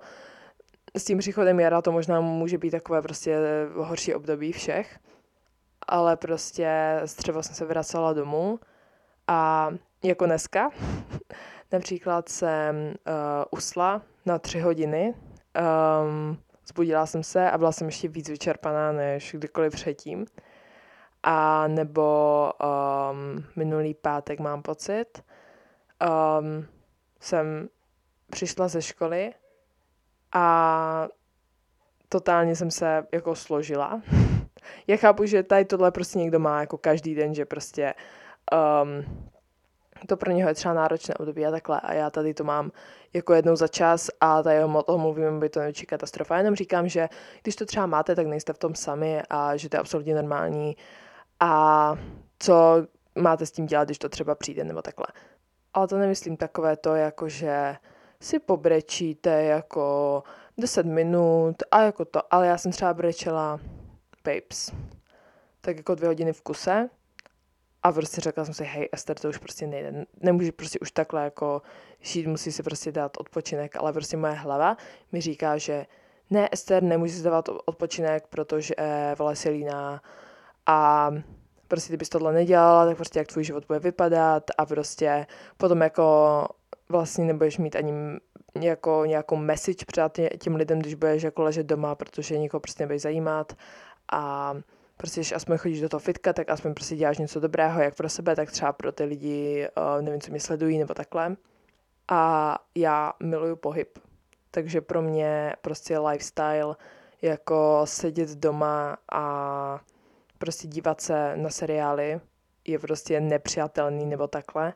S 0.97 1.05
tím 1.05 1.19
příchodem 1.19 1.61
jara 1.61 1.83
to 1.83 1.93
možná 1.93 2.21
může 2.21 2.59
být 2.59 2.71
takové 2.71 3.03
prostě 3.03 3.39
horší 3.75 4.15
období 4.15 4.53
všech, 4.53 4.99
ale 5.89 6.17
prostě 6.17 7.01
třeba 7.17 7.43
jsem 7.43 7.55
se 7.55 7.65
vracela 7.65 8.13
domů 8.13 8.61
a 9.29 9.71
jako 10.03 10.27
dneska 10.27 10.71
například 11.73 12.29
jsem 12.29 12.77
uh, 12.77 12.93
usla 13.51 14.03
na 14.27 14.39
tři 14.39 14.61
hodiny, 14.61 15.15
um, 16.05 16.39
zbudila 16.67 17.07
jsem 17.07 17.23
se 17.23 17.51
a 17.51 17.59
byla 17.59 17.73
jsem 17.73 17.87
ještě 17.87 18.09
víc 18.09 18.29
vyčerpaná 18.29 18.93
než 18.93 19.35
kdykoliv 19.39 19.73
předtím. 19.73 20.27
A 21.23 21.67
nebo 21.69 22.51
um, 22.63 23.45
minulý 23.57 23.95
pátek 23.95 24.41
mám 24.41 24.63
pocit, 24.63 25.25
um, 26.41 26.67
jsem 27.21 27.69
přišla 28.31 28.69
ze 28.69 28.83
školy 28.83 29.35
a 30.33 31.09
totálně 32.09 32.57
jsem 32.57 32.71
se 32.71 33.07
jako 33.13 33.35
složila. 33.35 34.03
Já 34.87 34.97
chápu, 34.97 35.27
že 35.27 35.43
tady 35.43 35.65
tohle 35.65 35.91
prostě 35.91 36.19
někdo 36.19 36.39
má 36.39 36.61
jako 36.61 36.79
každý 36.79 37.15
den, 37.15 37.35
že 37.35 37.45
prostě 37.45 37.95
um, 38.83 39.29
to 40.07 40.17
pro 40.17 40.33
něho 40.33 40.49
je 40.49 40.55
třeba 40.55 40.75
náročné 40.75 41.15
období 41.15 41.47
a 41.47 41.51
takhle 41.51 41.81
a 41.81 41.93
já 41.93 42.11
tady 42.11 42.35
to 42.35 42.45
mám 42.45 42.71
jako 43.13 43.35
jednou 43.35 43.57
za 43.57 43.69
čas 43.69 44.11
a 44.21 44.43
tady 44.43 44.65
o 44.65 44.83
tom 44.83 45.01
mluvím, 45.01 45.37
aby 45.37 45.49
to 45.49 45.61
nebyla 45.61 45.85
katastrofa. 45.87 46.39
Jenom 46.39 46.55
říkám, 46.55 46.89
že 46.89 47.09
když 47.43 47.57
to 47.57 47.67
třeba 47.67 47.87
máte, 47.87 48.15
tak 48.15 48.27
nejste 48.27 48.53
v 48.53 48.59
tom 48.59 48.75
sami 48.75 49.23
a 49.31 49.57
že 49.57 49.69
to 49.69 49.77
je 49.77 49.81
absolutně 49.81 50.15
normální 50.15 50.77
a 51.41 51.95
co 52.39 52.87
máte 53.19 53.47
s 53.47 53.53
tím 53.53 53.67
dělat, 53.67 53.85
když 53.85 53.99
to 53.99 54.09
třeba 54.09 54.35
přijde 54.35 54.65
nebo 54.65 54.83
takhle. 54.83 55.07
Ale 55.75 55.89
to 55.89 55.99
nemyslím 55.99 56.37
takové 56.37 56.77
to, 56.77 56.95
jako 56.95 57.29
že 57.29 57.77
si 58.21 58.39
pobrečíte 58.39 59.43
jako 59.43 60.23
10 60.59 60.87
minut 60.87 61.57
a 61.71 61.83
jako 61.83 62.05
to, 62.05 62.35
ale 62.35 62.47
já 62.47 62.59
jsem 62.59 62.73
třeba 62.73 62.95
brečela 62.95 63.61
babes, 64.25 64.73
tak 65.61 65.77
jako 65.77 65.95
dvě 65.95 66.09
hodiny 66.09 66.33
v 66.33 66.43
kuse 66.43 66.89
a 67.83 67.93
prostě 67.93 68.21
řekla 68.21 68.45
jsem 68.45 68.55
si, 68.55 68.65
hej 68.65 68.89
Ester, 68.93 69.19
to 69.19 69.29
už 69.29 69.39
prostě 69.39 69.67
nejde, 69.67 70.07
nemůžu 70.21 70.53
prostě 70.53 70.79
už 70.79 70.91
takhle 70.91 71.25
jako 71.25 71.63
žít, 72.01 72.27
musí 72.27 72.53
si 72.53 72.63
prostě 72.63 72.93
dát 72.93 73.17
odpočinek, 73.17 73.77
ale 73.77 73.93
prostě 73.93 74.17
moje 74.17 74.33
hlava 74.33 74.77
mi 75.13 75.21
říká, 75.21 75.59
že 75.59 75.87
ne 76.31 76.49
Ester, 76.53 76.83
nemůžeš 76.83 77.17
si 77.17 77.23
dávat 77.23 77.49
odpočinek, 77.65 78.27
protože 78.27 78.75
eh, 78.79 79.15
vole 79.19 79.37
si 79.37 79.51
líná 79.51 80.03
a 80.67 81.11
prostě 81.69 81.91
kdybys 81.91 82.09
tohle 82.09 82.33
nedělala, 82.33 82.87
tak 82.87 82.97
prostě 82.97 83.19
jak 83.19 83.29
tvůj 83.29 83.45
život 83.45 83.65
bude 83.67 83.79
vypadat 83.79 84.45
a 84.59 84.67
prostě 84.67 85.27
potom 85.57 85.81
jako 85.81 86.47
vlastně 86.89 87.25
nebudeš 87.25 87.59
mít 87.59 87.77
ani 87.77 87.93
jako 88.61 89.05
nějakou 89.07 89.37
message 89.37 89.85
přát 89.87 90.19
těm 90.39 90.55
lidem, 90.55 90.79
když 90.79 90.95
budeš 90.95 91.23
jako 91.23 91.43
ležet 91.43 91.67
doma, 91.67 91.95
protože 91.95 92.39
nikoho 92.39 92.61
prostě 92.61 92.83
nebudeš 92.83 93.03
zajímat 93.03 93.53
a 94.13 94.55
prostě, 94.97 95.21
když 95.21 95.33
aspoň 95.33 95.57
chodíš 95.57 95.81
do 95.81 95.89
toho 95.89 96.01
fitka, 96.01 96.33
tak 96.33 96.51
aspoň 96.51 96.75
prostě 96.75 96.97
děláš 96.97 97.19
něco 97.19 97.41
dobrého, 97.41 97.83
jak 97.83 97.95
pro 97.95 98.09
sebe, 98.09 98.37
tak 98.37 98.51
třeba 98.51 98.73
pro 98.73 98.93
ty 98.93 99.05
lidi, 99.05 99.69
uh, 99.77 100.03
nevím, 100.03 100.21
co 100.21 100.31
mě 100.31 100.41
sledují, 100.41 100.79
nebo 100.79 100.95
takhle. 100.95 101.37
A 102.09 102.59
já 102.75 103.13
miluju 103.23 103.57
pohyb. 103.57 103.99
Takže 104.51 104.81
pro 104.81 105.03
mě 105.03 105.57
prostě 105.63 105.99
lifestyle 105.99 106.77
jako 107.23 107.81
sedět 107.85 108.31
doma 108.31 108.97
a 109.13 109.81
prostě 110.41 110.69
dívat 110.69 111.01
se 111.01 111.37
na 111.37 111.51
seriály 111.51 112.21
je 112.65 112.79
prostě 112.79 113.21
nepřijatelný 113.21 114.07
nebo 114.07 114.27
takhle. 114.27 114.75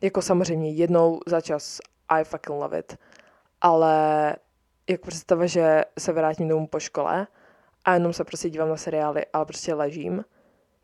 Jako 0.00 0.22
samozřejmě 0.22 0.70
jednou 0.70 1.20
za 1.26 1.40
čas 1.40 1.80
I 2.08 2.24
fucking 2.24 2.60
love 2.60 2.78
it. 2.78 2.96
Ale 3.60 4.36
jak 4.88 5.00
představa, 5.00 5.46
že 5.46 5.84
se 5.98 6.12
vrátím 6.12 6.48
domů 6.48 6.66
po 6.66 6.80
škole 6.80 7.26
a 7.84 7.94
jenom 7.94 8.12
se 8.12 8.24
prostě 8.24 8.50
dívám 8.50 8.68
na 8.68 8.76
seriály, 8.76 9.26
ale 9.32 9.44
prostě 9.44 9.74
ležím, 9.74 10.24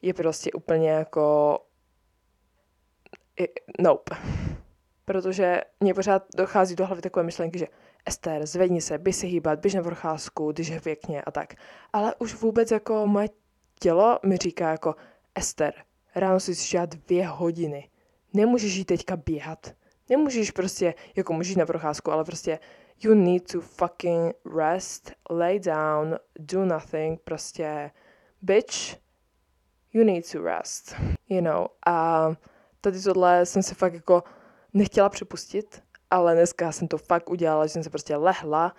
je 0.02 0.14
prostě 0.14 0.52
úplně 0.52 0.90
jako... 0.90 1.58
Nope. 3.80 4.16
Protože 5.04 5.62
mě 5.80 5.94
pořád 5.94 6.22
dochází 6.36 6.76
do 6.76 6.86
hlavy 6.86 7.02
takové 7.02 7.22
myšlenky, 7.22 7.58
že 7.58 7.66
Ester, 8.06 8.46
zvedni 8.46 8.80
se, 8.80 8.98
by 8.98 9.12
si 9.12 9.26
hýbat, 9.26 9.58
běž 9.58 9.74
na 9.74 9.82
vrcházku, 9.82 10.52
když 10.52 10.68
je 10.68 10.80
pěkně 10.80 11.22
a 11.22 11.30
tak. 11.30 11.54
Ale 11.92 12.14
už 12.18 12.34
vůbec 12.34 12.70
jako 12.70 13.06
moje 13.06 13.28
tělo 13.80 14.18
mi 14.26 14.36
říká 14.36 14.70
jako 14.70 14.94
Ester, 15.34 15.74
ráno 16.14 16.40
si 16.40 16.54
si 16.54 16.76
dvě 16.84 17.26
hodiny. 17.26 17.90
Nemůžeš 18.32 18.74
jít 18.74 18.84
teďka 18.84 19.16
běhat. 19.16 19.74
Nemůžeš 20.08 20.50
prostě, 20.50 20.94
jako 21.16 21.32
můžeš 21.32 21.56
na 21.56 21.66
procházku, 21.66 22.12
ale 22.12 22.24
prostě 22.24 22.58
you 23.02 23.14
need 23.14 23.52
to 23.52 23.60
fucking 23.60 24.34
rest, 24.56 25.12
lay 25.30 25.60
down, 25.60 26.18
do 26.38 26.64
nothing, 26.64 27.20
prostě 27.20 27.90
bitch, 28.42 28.96
you 29.92 30.04
need 30.04 30.32
to 30.32 30.42
rest, 30.42 30.94
you 31.28 31.40
know. 31.40 31.66
A 31.86 32.28
tady 32.80 33.02
tohle 33.02 33.46
jsem 33.46 33.62
se 33.62 33.74
fakt 33.74 33.94
jako 33.94 34.22
nechtěla 34.72 35.08
připustit, 35.08 35.82
ale 36.10 36.34
dneska 36.34 36.72
jsem 36.72 36.88
to 36.88 36.98
fakt 36.98 37.30
udělala, 37.30 37.66
že 37.66 37.72
jsem 37.72 37.82
se 37.82 37.90
prostě 37.90 38.16
lehla, 38.16 38.74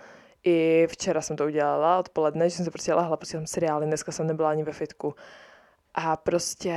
i 0.45 0.87
včera 0.89 1.21
jsem 1.21 1.35
to 1.35 1.45
udělala 1.45 1.99
odpoledne, 1.99 2.49
že 2.49 2.55
jsem 2.55 2.65
se 2.65 2.71
prostě 2.71 2.93
lehla, 2.93 3.17
prostě 3.17 3.37
jsem 3.37 3.47
seriály, 3.47 3.85
dneska 3.85 4.11
jsem 4.11 4.27
nebyla 4.27 4.49
ani 4.49 4.63
ve 4.63 4.73
fitku. 4.73 5.15
A 5.93 6.17
prostě 6.17 6.75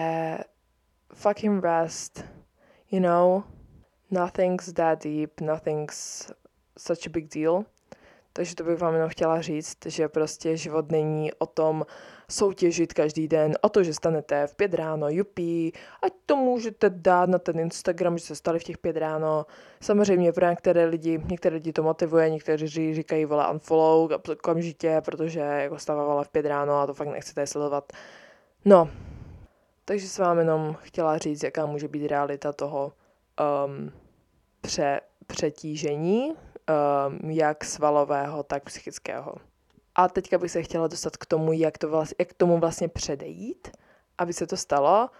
fucking 1.14 1.64
rest, 1.64 2.24
you 2.90 3.00
know, 3.00 3.42
nothing's 4.10 4.72
that 4.72 5.04
deep, 5.04 5.40
nothing's 5.40 6.30
such 6.78 7.06
a 7.06 7.10
big 7.10 7.34
deal. 7.34 7.64
Takže 8.32 8.54
to 8.54 8.64
bych 8.64 8.78
vám 8.78 8.94
jenom 8.94 9.08
chtěla 9.08 9.40
říct, 9.40 9.86
že 9.86 10.08
prostě 10.08 10.56
život 10.56 10.90
není 10.90 11.32
o 11.32 11.46
tom 11.46 11.86
soutěžit 12.30 12.92
každý 12.92 13.28
den, 13.28 13.54
o 13.60 13.68
to, 13.68 13.82
že 13.82 13.94
stanete 13.94 14.46
v 14.46 14.54
pět 14.54 14.74
ráno, 14.74 15.08
jupí, 15.08 15.72
ať 16.02 16.12
to 16.26 16.36
můžete 16.36 16.90
dát 16.90 17.28
na 17.28 17.38
ten 17.38 17.58
Instagram, 17.58 18.18
že 18.18 18.24
se 18.24 18.34
stali 18.34 18.58
v 18.58 18.64
těch 18.64 18.78
pět 18.78 18.96
ráno. 18.96 19.46
Samozřejmě 19.80 20.32
pro 20.32 20.50
některé 20.50 20.84
lidi, 20.84 21.20
některé 21.30 21.54
lidi 21.54 21.72
to 21.72 21.82
motivuje, 21.82 22.30
někteří 22.30 22.94
říkají, 22.94 23.24
vole, 23.24 23.50
unfollow 23.50 24.10
okamžitě, 24.32 25.00
protože 25.04 25.40
jako 25.40 25.78
stávala 25.78 26.24
v 26.24 26.28
pět 26.28 26.46
ráno 26.46 26.74
a 26.80 26.86
to 26.86 26.94
fakt 26.94 27.08
nechcete 27.08 27.46
sledovat. 27.46 27.92
No, 28.64 28.90
takže 29.84 30.08
jsem 30.08 30.24
vám 30.24 30.38
jenom 30.38 30.76
chtěla 30.80 31.18
říct, 31.18 31.42
jaká 31.42 31.66
může 31.66 31.88
být 31.88 32.06
realita 32.06 32.52
toho 32.52 32.92
um, 33.66 33.92
pře, 34.60 35.00
přetížení, 35.26 36.32
um, 36.32 37.30
jak 37.30 37.64
svalového, 37.64 38.42
tak 38.42 38.64
psychického. 38.64 39.34
A 39.98 40.08
teďka 40.08 40.38
bych 40.38 40.50
se 40.50 40.62
chtěla 40.62 40.86
dostat 40.86 41.16
k 41.16 41.26
tomu, 41.26 41.52
jak, 41.52 41.78
to 41.78 41.88
vlastně, 41.88 42.16
jak 42.18 42.32
tomu 42.32 42.58
vlastně 42.58 42.88
předejít, 42.88 43.68
aby 44.18 44.32
se 44.32 44.46
to 44.46 44.56
stalo. 44.56 45.10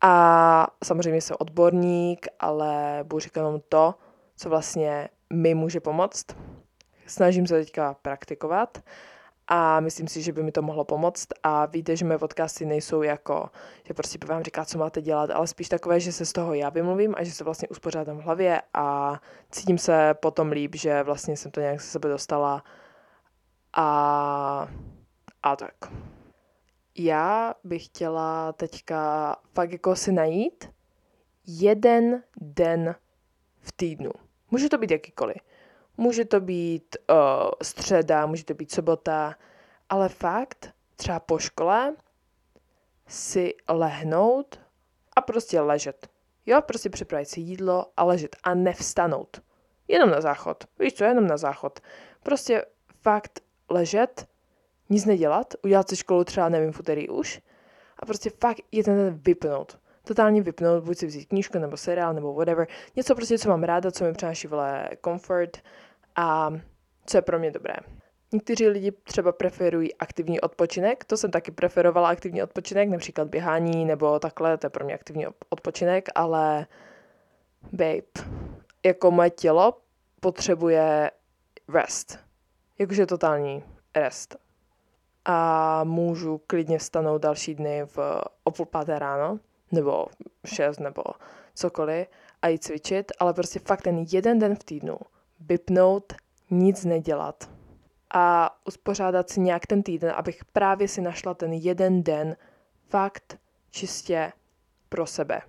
A 0.00 0.66
samozřejmě 0.84 1.20
jsem 1.20 1.36
odborník, 1.38 2.26
ale 2.40 3.00
budu 3.02 3.20
říkat 3.20 3.40
jenom 3.40 3.60
to, 3.68 3.94
co 4.36 4.48
vlastně 4.48 5.08
mi 5.32 5.54
může 5.54 5.80
pomoct. 5.80 6.26
Snažím 7.06 7.46
se 7.46 7.54
teďka 7.54 7.94
praktikovat 8.02 8.78
a 9.48 9.80
myslím 9.80 10.08
si, 10.08 10.22
že 10.22 10.32
by 10.32 10.42
mi 10.42 10.52
to 10.52 10.62
mohlo 10.62 10.84
pomoct 10.84 11.28
a 11.42 11.66
víte, 11.66 11.96
že 11.96 12.04
moje 12.04 12.18
podcasty 12.18 12.66
nejsou 12.66 13.02
jako, 13.02 13.50
že 13.84 13.94
prostě 13.94 14.18
by 14.18 14.26
vám 14.26 14.42
říká, 14.42 14.64
co 14.64 14.78
máte 14.78 15.02
dělat, 15.02 15.30
ale 15.30 15.46
spíš 15.46 15.68
takové, 15.68 16.00
že 16.00 16.12
se 16.12 16.26
z 16.26 16.32
toho 16.32 16.54
já 16.54 16.70
vymluvím 16.70 17.14
a 17.18 17.24
že 17.24 17.32
se 17.32 17.44
vlastně 17.44 17.68
uspořádám 17.68 18.18
v 18.18 18.22
hlavě 18.22 18.62
a 18.74 19.20
cítím 19.50 19.78
se 19.78 20.14
potom 20.14 20.50
líp, 20.50 20.74
že 20.74 21.02
vlastně 21.02 21.36
jsem 21.36 21.50
to 21.50 21.60
nějak 21.60 21.80
se 21.80 21.90
sebe 21.90 22.08
dostala 22.08 22.64
a, 23.76 24.68
a 25.42 25.56
tak. 25.56 25.74
Já 26.94 27.54
bych 27.64 27.84
chtěla 27.84 28.52
teďka 28.52 29.36
fakt 29.54 29.72
jako 29.72 29.96
si 29.96 30.12
najít 30.12 30.70
jeden 31.46 32.22
den 32.40 32.94
v 33.60 33.72
týdnu. 33.72 34.10
Může 34.50 34.68
to 34.68 34.78
být 34.78 34.90
jakýkoliv. 34.90 35.36
Může 35.96 36.24
to 36.24 36.40
být 36.40 36.96
uh, 37.10 37.16
středa, 37.62 38.26
může 38.26 38.44
to 38.44 38.54
být 38.54 38.70
sobota, 38.70 39.34
ale 39.88 40.08
fakt 40.08 40.74
třeba 40.96 41.20
po 41.20 41.38
škole 41.38 41.96
si 43.06 43.54
lehnout 43.68 44.60
a 45.16 45.20
prostě 45.20 45.60
ležet. 45.60 46.08
Jo, 46.46 46.62
prostě 46.62 46.90
připravit 46.90 47.26
si 47.26 47.40
jídlo 47.40 47.86
a 47.96 48.04
ležet 48.04 48.36
a 48.42 48.54
nevstanout. 48.54 49.42
Jenom 49.88 50.10
na 50.10 50.20
záchod. 50.20 50.64
Víš 50.78 50.94
co, 50.94 51.04
jenom 51.04 51.26
na 51.26 51.36
záchod. 51.36 51.80
Prostě 52.22 52.64
fakt 53.02 53.40
ležet, 53.70 54.26
nic 54.90 55.04
nedělat, 55.04 55.54
udělat 55.64 55.88
si 55.88 55.96
školu 55.96 56.24
třeba, 56.24 56.48
nevím, 56.48 56.72
v 56.72 56.80
úterý 56.80 57.08
už 57.08 57.42
a 57.98 58.06
prostě 58.06 58.30
fakt 58.30 58.60
jeden 58.72 58.96
den 58.96 59.20
vypnout. 59.26 59.78
Totálně 60.04 60.42
vypnout, 60.42 60.84
buď 60.84 60.98
si 60.98 61.06
vzít 61.06 61.28
knížku 61.28 61.58
nebo 61.58 61.76
seriál 61.76 62.14
nebo 62.14 62.34
whatever. 62.34 62.66
Něco 62.96 63.14
prostě, 63.14 63.38
co 63.38 63.48
mám 63.48 63.62
ráda, 63.62 63.90
co 63.90 64.04
mi 64.04 64.12
přináší 64.12 64.48
vole 64.48 64.88
comfort 65.04 65.58
a 66.16 66.50
co 67.06 67.18
je 67.18 67.22
pro 67.22 67.38
mě 67.38 67.50
dobré. 67.50 67.74
Někteří 68.32 68.68
lidi 68.68 68.92
třeba 68.92 69.32
preferují 69.32 69.94
aktivní 69.94 70.40
odpočinek, 70.40 71.04
to 71.04 71.16
jsem 71.16 71.30
taky 71.30 71.50
preferovala 71.50 72.08
aktivní 72.08 72.42
odpočinek, 72.42 72.88
například 72.88 73.28
běhání 73.28 73.84
nebo 73.84 74.18
takhle, 74.18 74.58
to 74.58 74.66
je 74.66 74.70
pro 74.70 74.84
mě 74.84 74.94
aktivní 74.94 75.26
odpočinek, 75.48 76.08
ale 76.14 76.66
babe, 77.72 78.02
jako 78.84 79.10
moje 79.10 79.30
tělo 79.30 79.78
potřebuje 80.20 81.10
rest, 81.74 82.25
jakože 82.78 83.06
totální 83.06 83.64
rest. 83.94 84.36
A 85.24 85.84
můžu 85.84 86.40
klidně 86.46 86.78
vstanout 86.78 87.22
další 87.22 87.54
dny 87.54 87.82
v 87.86 87.98
o 88.44 88.50
půl 88.50 88.66
páté 88.66 88.98
ráno, 88.98 89.38
nebo 89.72 90.06
šest, 90.44 90.80
nebo 90.80 91.02
cokoliv 91.54 92.08
a 92.42 92.48
jít 92.48 92.64
cvičit, 92.64 93.12
ale 93.18 93.34
prostě 93.34 93.58
fakt 93.58 93.82
ten 93.82 94.04
jeden 94.12 94.38
den 94.38 94.54
v 94.54 94.64
týdnu 94.64 94.96
vypnout, 95.40 96.12
nic 96.50 96.84
nedělat 96.84 97.50
a 98.14 98.56
uspořádat 98.66 99.30
si 99.30 99.40
nějak 99.40 99.66
ten 99.66 99.82
týden, 99.82 100.12
abych 100.16 100.44
právě 100.44 100.88
si 100.88 101.00
našla 101.00 101.34
ten 101.34 101.52
jeden 101.52 102.02
den 102.02 102.36
fakt 102.88 103.38
čistě 103.70 104.32
pro 104.88 105.06
sebe. 105.06 105.40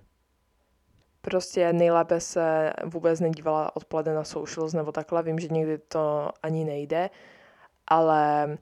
Prostě 1.28 1.72
nejlépe 1.72 2.20
se 2.20 2.72
vůbec 2.84 3.20
nedívala 3.20 3.76
odpoledne 3.76 4.14
na 4.14 4.24
socials 4.24 4.72
nebo 4.72 4.92
takhle, 4.92 5.22
vím, 5.22 5.38
že 5.38 5.48
někdy 5.48 5.78
to 5.78 6.30
ani 6.42 6.64
nejde, 6.64 7.10
ale 7.86 8.58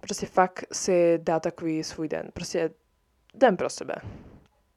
prostě 0.00 0.26
fakt 0.26 0.64
si 0.72 1.18
dá 1.22 1.40
takový 1.40 1.84
svůj 1.84 2.08
den. 2.08 2.28
Prostě 2.32 2.70
den 3.34 3.56
pro 3.56 3.70
sebe. 3.70 3.94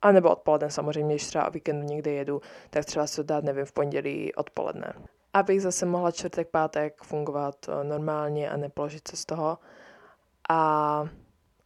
A 0.01 0.11
nebo 0.11 0.29
odpoledne 0.29 0.71
samozřejmě, 0.71 1.15
když 1.15 1.27
třeba 1.27 1.47
o 1.47 1.51
víkendu 1.51 1.87
někde 1.87 2.11
jedu, 2.11 2.41
tak 2.69 2.85
třeba 2.85 3.07
se 3.07 3.23
dát, 3.23 3.43
nevím, 3.43 3.65
v 3.65 3.71
pondělí 3.71 4.35
odpoledne. 4.35 4.93
Abych 5.33 5.61
zase 5.61 5.85
mohla 5.85 6.11
čtvrtek, 6.11 6.49
pátek 6.49 7.03
fungovat 7.03 7.55
eh, 7.69 7.83
normálně 7.83 8.49
a 8.49 8.57
nepoložit 8.57 9.07
se 9.07 9.17
z 9.17 9.25
toho. 9.25 9.57
A, 10.49 11.05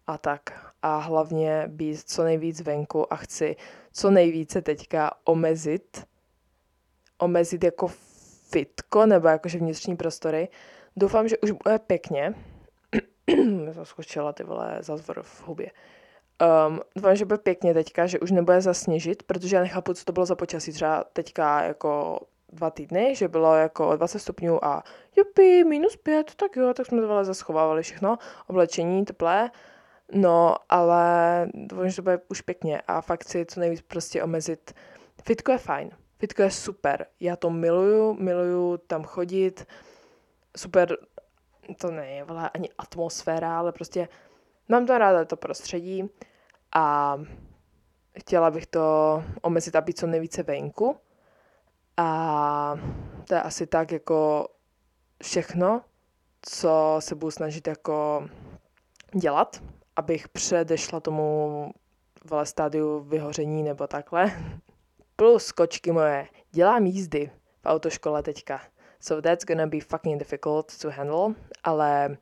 a 0.07 0.17
tak. 0.17 0.71
A 0.81 0.97
hlavně 0.97 1.63
být 1.67 2.09
co 2.09 2.23
nejvíc 2.23 2.61
venku 2.61 3.13
a 3.13 3.15
chci 3.15 3.55
co 3.95 4.11
nejvíce 4.11 4.61
teďka 4.61 5.11
omezit, 5.23 6.03
omezit 7.17 7.63
jako 7.63 7.87
fitko 8.49 9.05
nebo 9.05 9.27
jakože 9.27 9.57
vnitřní 9.57 9.95
prostory. 9.95 10.47
Doufám, 10.97 11.27
že 11.27 11.37
už 11.37 11.51
bude 11.51 11.79
pěkně. 11.79 12.33
Zaskočila 13.71 14.33
ty 14.33 14.43
vole 14.43 14.77
zazvor 14.79 15.23
v 15.23 15.47
hubě. 15.47 15.71
Um, 16.67 16.79
doufám, 16.95 17.15
že 17.15 17.25
bude 17.25 17.37
pěkně 17.37 17.73
teďka, 17.73 18.07
že 18.07 18.19
už 18.19 18.31
nebude 18.31 18.61
zasněžit, 18.61 19.23
protože 19.23 19.55
já 19.55 19.61
nechápu, 19.61 19.93
co 19.93 20.05
to 20.05 20.13
bylo 20.13 20.25
za 20.25 20.35
počasí. 20.35 20.71
Třeba 20.71 21.03
teďka 21.13 21.63
jako 21.63 22.19
dva 22.49 22.69
týdny, 22.69 23.15
že 23.15 23.27
bylo 23.27 23.55
jako 23.55 23.95
20 23.95 24.19
stupňů 24.19 24.65
a 24.65 24.83
jupi, 25.17 25.63
minus 25.63 25.95
pět, 25.95 26.35
tak 26.35 26.55
jo, 26.55 26.73
tak 26.73 26.85
jsme 26.85 27.01
to 27.01 27.23
zaschovávali 27.23 27.83
všechno, 27.83 28.17
oblečení, 28.47 29.05
teplé. 29.05 29.51
No, 30.11 30.55
ale 30.69 31.47
doufám, 31.53 31.89
že 31.89 31.95
to 31.95 32.01
bude 32.01 32.19
už 32.29 32.41
pěkně 32.41 32.81
a 32.81 33.01
fakt 33.01 33.23
si 33.23 33.45
co 33.45 33.59
nejvíc 33.59 33.81
prostě 33.81 34.23
omezit. 34.23 34.73
Fitko 35.23 35.51
je 35.51 35.57
fajn, 35.57 35.91
fitko 36.17 36.41
je 36.41 36.51
super, 36.51 37.05
já 37.19 37.35
to 37.35 37.49
miluju, 37.49 38.13
miluju 38.13 38.77
tam 38.77 39.03
chodit, 39.03 39.67
super, 40.57 40.97
to 41.77 41.91
není 41.91 42.21
ani 42.53 42.69
atmosféra, 42.77 43.59
ale 43.59 43.71
prostě 43.71 44.07
mám 44.69 44.85
to 44.85 44.97
ráda 44.97 45.25
to 45.25 45.37
prostředí 45.37 46.09
a 46.73 47.17
chtěla 48.19 48.51
bych 48.51 48.67
to 48.67 49.23
omezit 49.41 49.75
a 49.75 49.81
být 49.81 49.99
co 49.99 50.07
nejvíce 50.07 50.43
venku. 50.43 50.97
A 51.97 52.79
to 53.27 53.33
je 53.33 53.41
asi 53.41 53.67
tak 53.67 53.91
jako 53.91 54.47
všechno, 55.23 55.81
co 56.41 56.95
se 56.99 57.15
budu 57.15 57.31
snažit 57.31 57.67
jako 57.67 58.27
dělat, 59.15 59.61
abych 59.95 60.29
předešla 60.29 60.99
tomu 60.99 61.71
vele 62.25 62.45
stádiu 62.45 62.99
vyhoření 62.99 63.63
nebo 63.63 63.87
takhle. 63.87 64.31
Plus 65.15 65.51
kočky 65.51 65.91
moje, 65.91 66.27
dělám 66.51 66.85
jízdy 66.85 67.31
v 67.61 67.65
autoškole 67.65 68.23
teďka. 68.23 68.61
So 68.99 69.21
that's 69.21 69.45
gonna 69.45 69.67
be 69.67 69.79
fucking 69.79 70.19
difficult 70.19 70.79
to 70.81 70.91
handle, 70.91 71.35
ale 71.63 72.17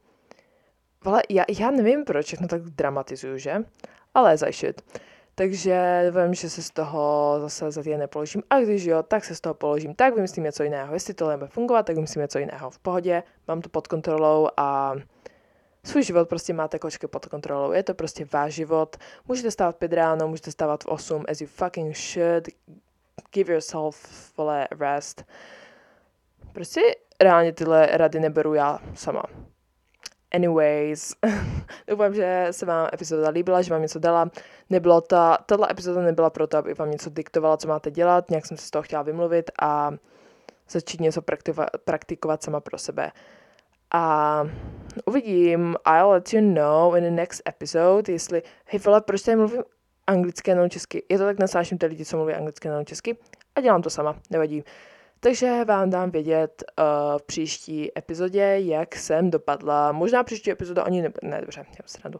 vele, 1.05 1.23
já, 1.29 1.43
já 1.59 1.71
nevím, 1.71 2.05
proč 2.05 2.25
všechno 2.25 2.47
tak 2.47 2.61
dramatizuju, 2.61 3.37
že? 3.37 3.55
Ale 4.13 4.37
should. 4.37 4.81
Takže 5.35 6.11
vím, 6.23 6.33
že 6.33 6.49
se 6.49 6.61
z 6.61 6.69
toho 6.69 7.35
zase 7.41 7.71
za 7.71 7.83
týden 7.83 7.99
nepoložím. 7.99 8.43
A 8.49 8.59
když 8.59 8.83
jo, 8.83 9.03
tak 9.03 9.25
se 9.25 9.35
z 9.35 9.41
toho 9.41 9.53
položím. 9.53 9.95
Tak 9.95 10.15
vymyslím 10.15 10.43
něco 10.43 10.63
jiného. 10.63 10.93
Jestli 10.93 11.13
to 11.13 11.29
nebude 11.29 11.47
fungovat, 11.47 11.85
tak 11.85 11.95
vymyslím 11.95 12.21
něco 12.21 12.39
jiného. 12.39 12.69
V 12.69 12.79
pohodě, 12.79 13.23
mám 13.47 13.61
to 13.61 13.69
pod 13.69 13.87
kontrolou 13.87 14.47
a 14.57 14.93
svůj 15.85 16.03
život 16.03 16.29
prostě 16.29 16.53
máte 16.53 16.79
kočky 16.79 17.07
pod 17.07 17.25
kontrolou. 17.25 17.71
Je 17.71 17.83
to 17.83 17.93
prostě 17.93 18.27
váš 18.33 18.53
život. 18.53 18.97
Můžete 19.27 19.51
stávat 19.51 19.75
pět 19.75 19.93
ráno, 19.93 20.27
můžete 20.27 20.51
stávat 20.51 20.83
v 20.83 20.87
8, 20.87 21.25
as 21.27 21.41
you 21.41 21.47
fucking 21.47 21.97
should. 21.97 22.47
Give 23.31 23.53
yourself, 23.53 23.97
vole, 24.37 24.67
rest. 24.79 25.23
Prostě 26.53 26.81
reálně 27.21 27.53
tyhle 27.53 27.89
rady 27.91 28.19
neberu 28.19 28.53
já 28.53 28.79
sama. 28.93 29.23
Anyways, 30.33 31.15
doufám, 31.87 32.13
že 32.13 32.47
se 32.51 32.65
vám 32.65 32.89
epizoda 32.93 33.29
líbila, 33.29 33.61
že 33.61 33.73
vám 33.73 33.81
něco 33.81 33.99
dala. 33.99 34.29
Nebylo 34.69 35.01
ta, 35.01 35.37
tato 35.45 35.71
epizoda 35.71 36.01
nebyla 36.01 36.29
proto, 36.29 36.57
aby 36.57 36.73
vám 36.73 36.91
něco 36.91 37.09
diktovala, 37.09 37.57
co 37.57 37.67
máte 37.67 37.91
dělat, 37.91 38.29
nějak 38.29 38.45
jsem 38.45 38.57
se 38.57 38.67
z 38.67 38.71
toho 38.71 38.83
chtěla 38.83 39.01
vymluvit 39.01 39.51
a 39.61 39.91
začít 40.69 41.01
něco 41.01 41.21
praktikovat 41.85 42.43
sama 42.43 42.59
pro 42.59 42.77
sebe. 42.77 43.11
A 43.93 44.43
uvidím, 45.05 45.75
I'll 45.85 46.09
let 46.09 46.33
you 46.33 46.41
know 46.41 46.95
in 46.95 47.03
the 47.03 47.11
next 47.11 47.41
episode, 47.49 48.11
jestli, 48.11 48.43
hej 48.65 48.79
vole, 48.79 49.01
proč 49.01 49.21
tady 49.21 49.35
mluvím 49.35 49.63
anglicky 50.07 50.51
a 50.51 50.67
česky? 50.67 51.03
Je 51.09 51.17
to 51.17 51.23
tak 51.23 51.39
nasáším 51.39 51.77
ty 51.77 51.85
lidi, 51.85 52.05
co 52.05 52.17
mluví 52.17 52.33
anglicky 52.33 52.69
a 52.69 52.83
česky 52.83 53.17
a 53.55 53.61
dělám 53.61 53.81
to 53.81 53.89
sama, 53.89 54.15
nevadí. 54.29 54.63
Takže 55.19 55.65
vám 55.65 55.89
dám 55.89 56.11
vědět 56.11 56.63
uh, 56.79 57.17
v 57.17 57.23
příští 57.23 57.91
epizodě, 57.97 58.55
jak 58.57 58.95
jsem 58.95 59.31
dopadla. 59.31 59.91
Možná 59.91 60.23
příští 60.23 60.51
epizoda 60.51 60.83
ani 60.83 61.01
ne, 61.01 61.09
ne 61.23 61.41
dobře, 61.41 61.65
já 61.69 61.87
se 61.87 61.97
radu. 62.03 62.19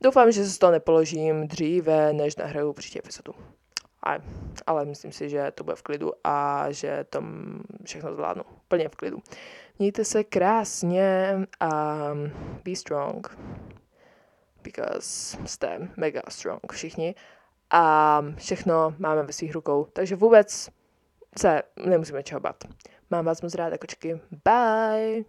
Doufám, 0.00 0.32
že 0.32 0.44
se 0.44 0.50
z 0.50 0.58
toho 0.58 0.72
nepoložím 0.72 1.48
dříve, 1.48 2.12
než 2.12 2.36
nahraju 2.36 2.72
příští 2.72 2.98
epizodu. 2.98 3.34
A, 4.02 4.18
ale 4.66 4.84
myslím 4.84 5.12
si, 5.12 5.28
že 5.28 5.50
to 5.54 5.64
bude 5.64 5.76
v 5.76 5.82
klidu 5.82 6.12
a 6.24 6.66
že 6.70 7.04
to 7.10 7.22
všechno 7.84 8.14
zvládnu. 8.14 8.42
Plně 8.68 8.88
v 8.88 8.96
klidu. 8.96 9.18
Mějte 9.78 10.04
se 10.04 10.24
krásně 10.24 11.38
a 11.60 11.94
be 12.64 12.76
strong. 12.76 13.38
Because 14.62 15.38
jste 15.46 15.88
mega 15.96 16.22
strong 16.28 16.72
všichni. 16.72 17.14
A 17.70 18.22
všechno 18.36 18.94
máme 18.98 19.22
ve 19.22 19.32
svých 19.32 19.54
rukou. 19.54 19.84
Takže 19.92 20.16
vůbec 20.16 20.70
se 21.38 21.62
nemusíme 21.86 22.22
čeho 22.22 22.40
bát. 22.40 22.64
Mám 23.10 23.24
vás 23.24 23.42
moc 23.42 23.54
ráda, 23.54 23.78
kočky. 23.78 24.20
Bye! 24.44 25.24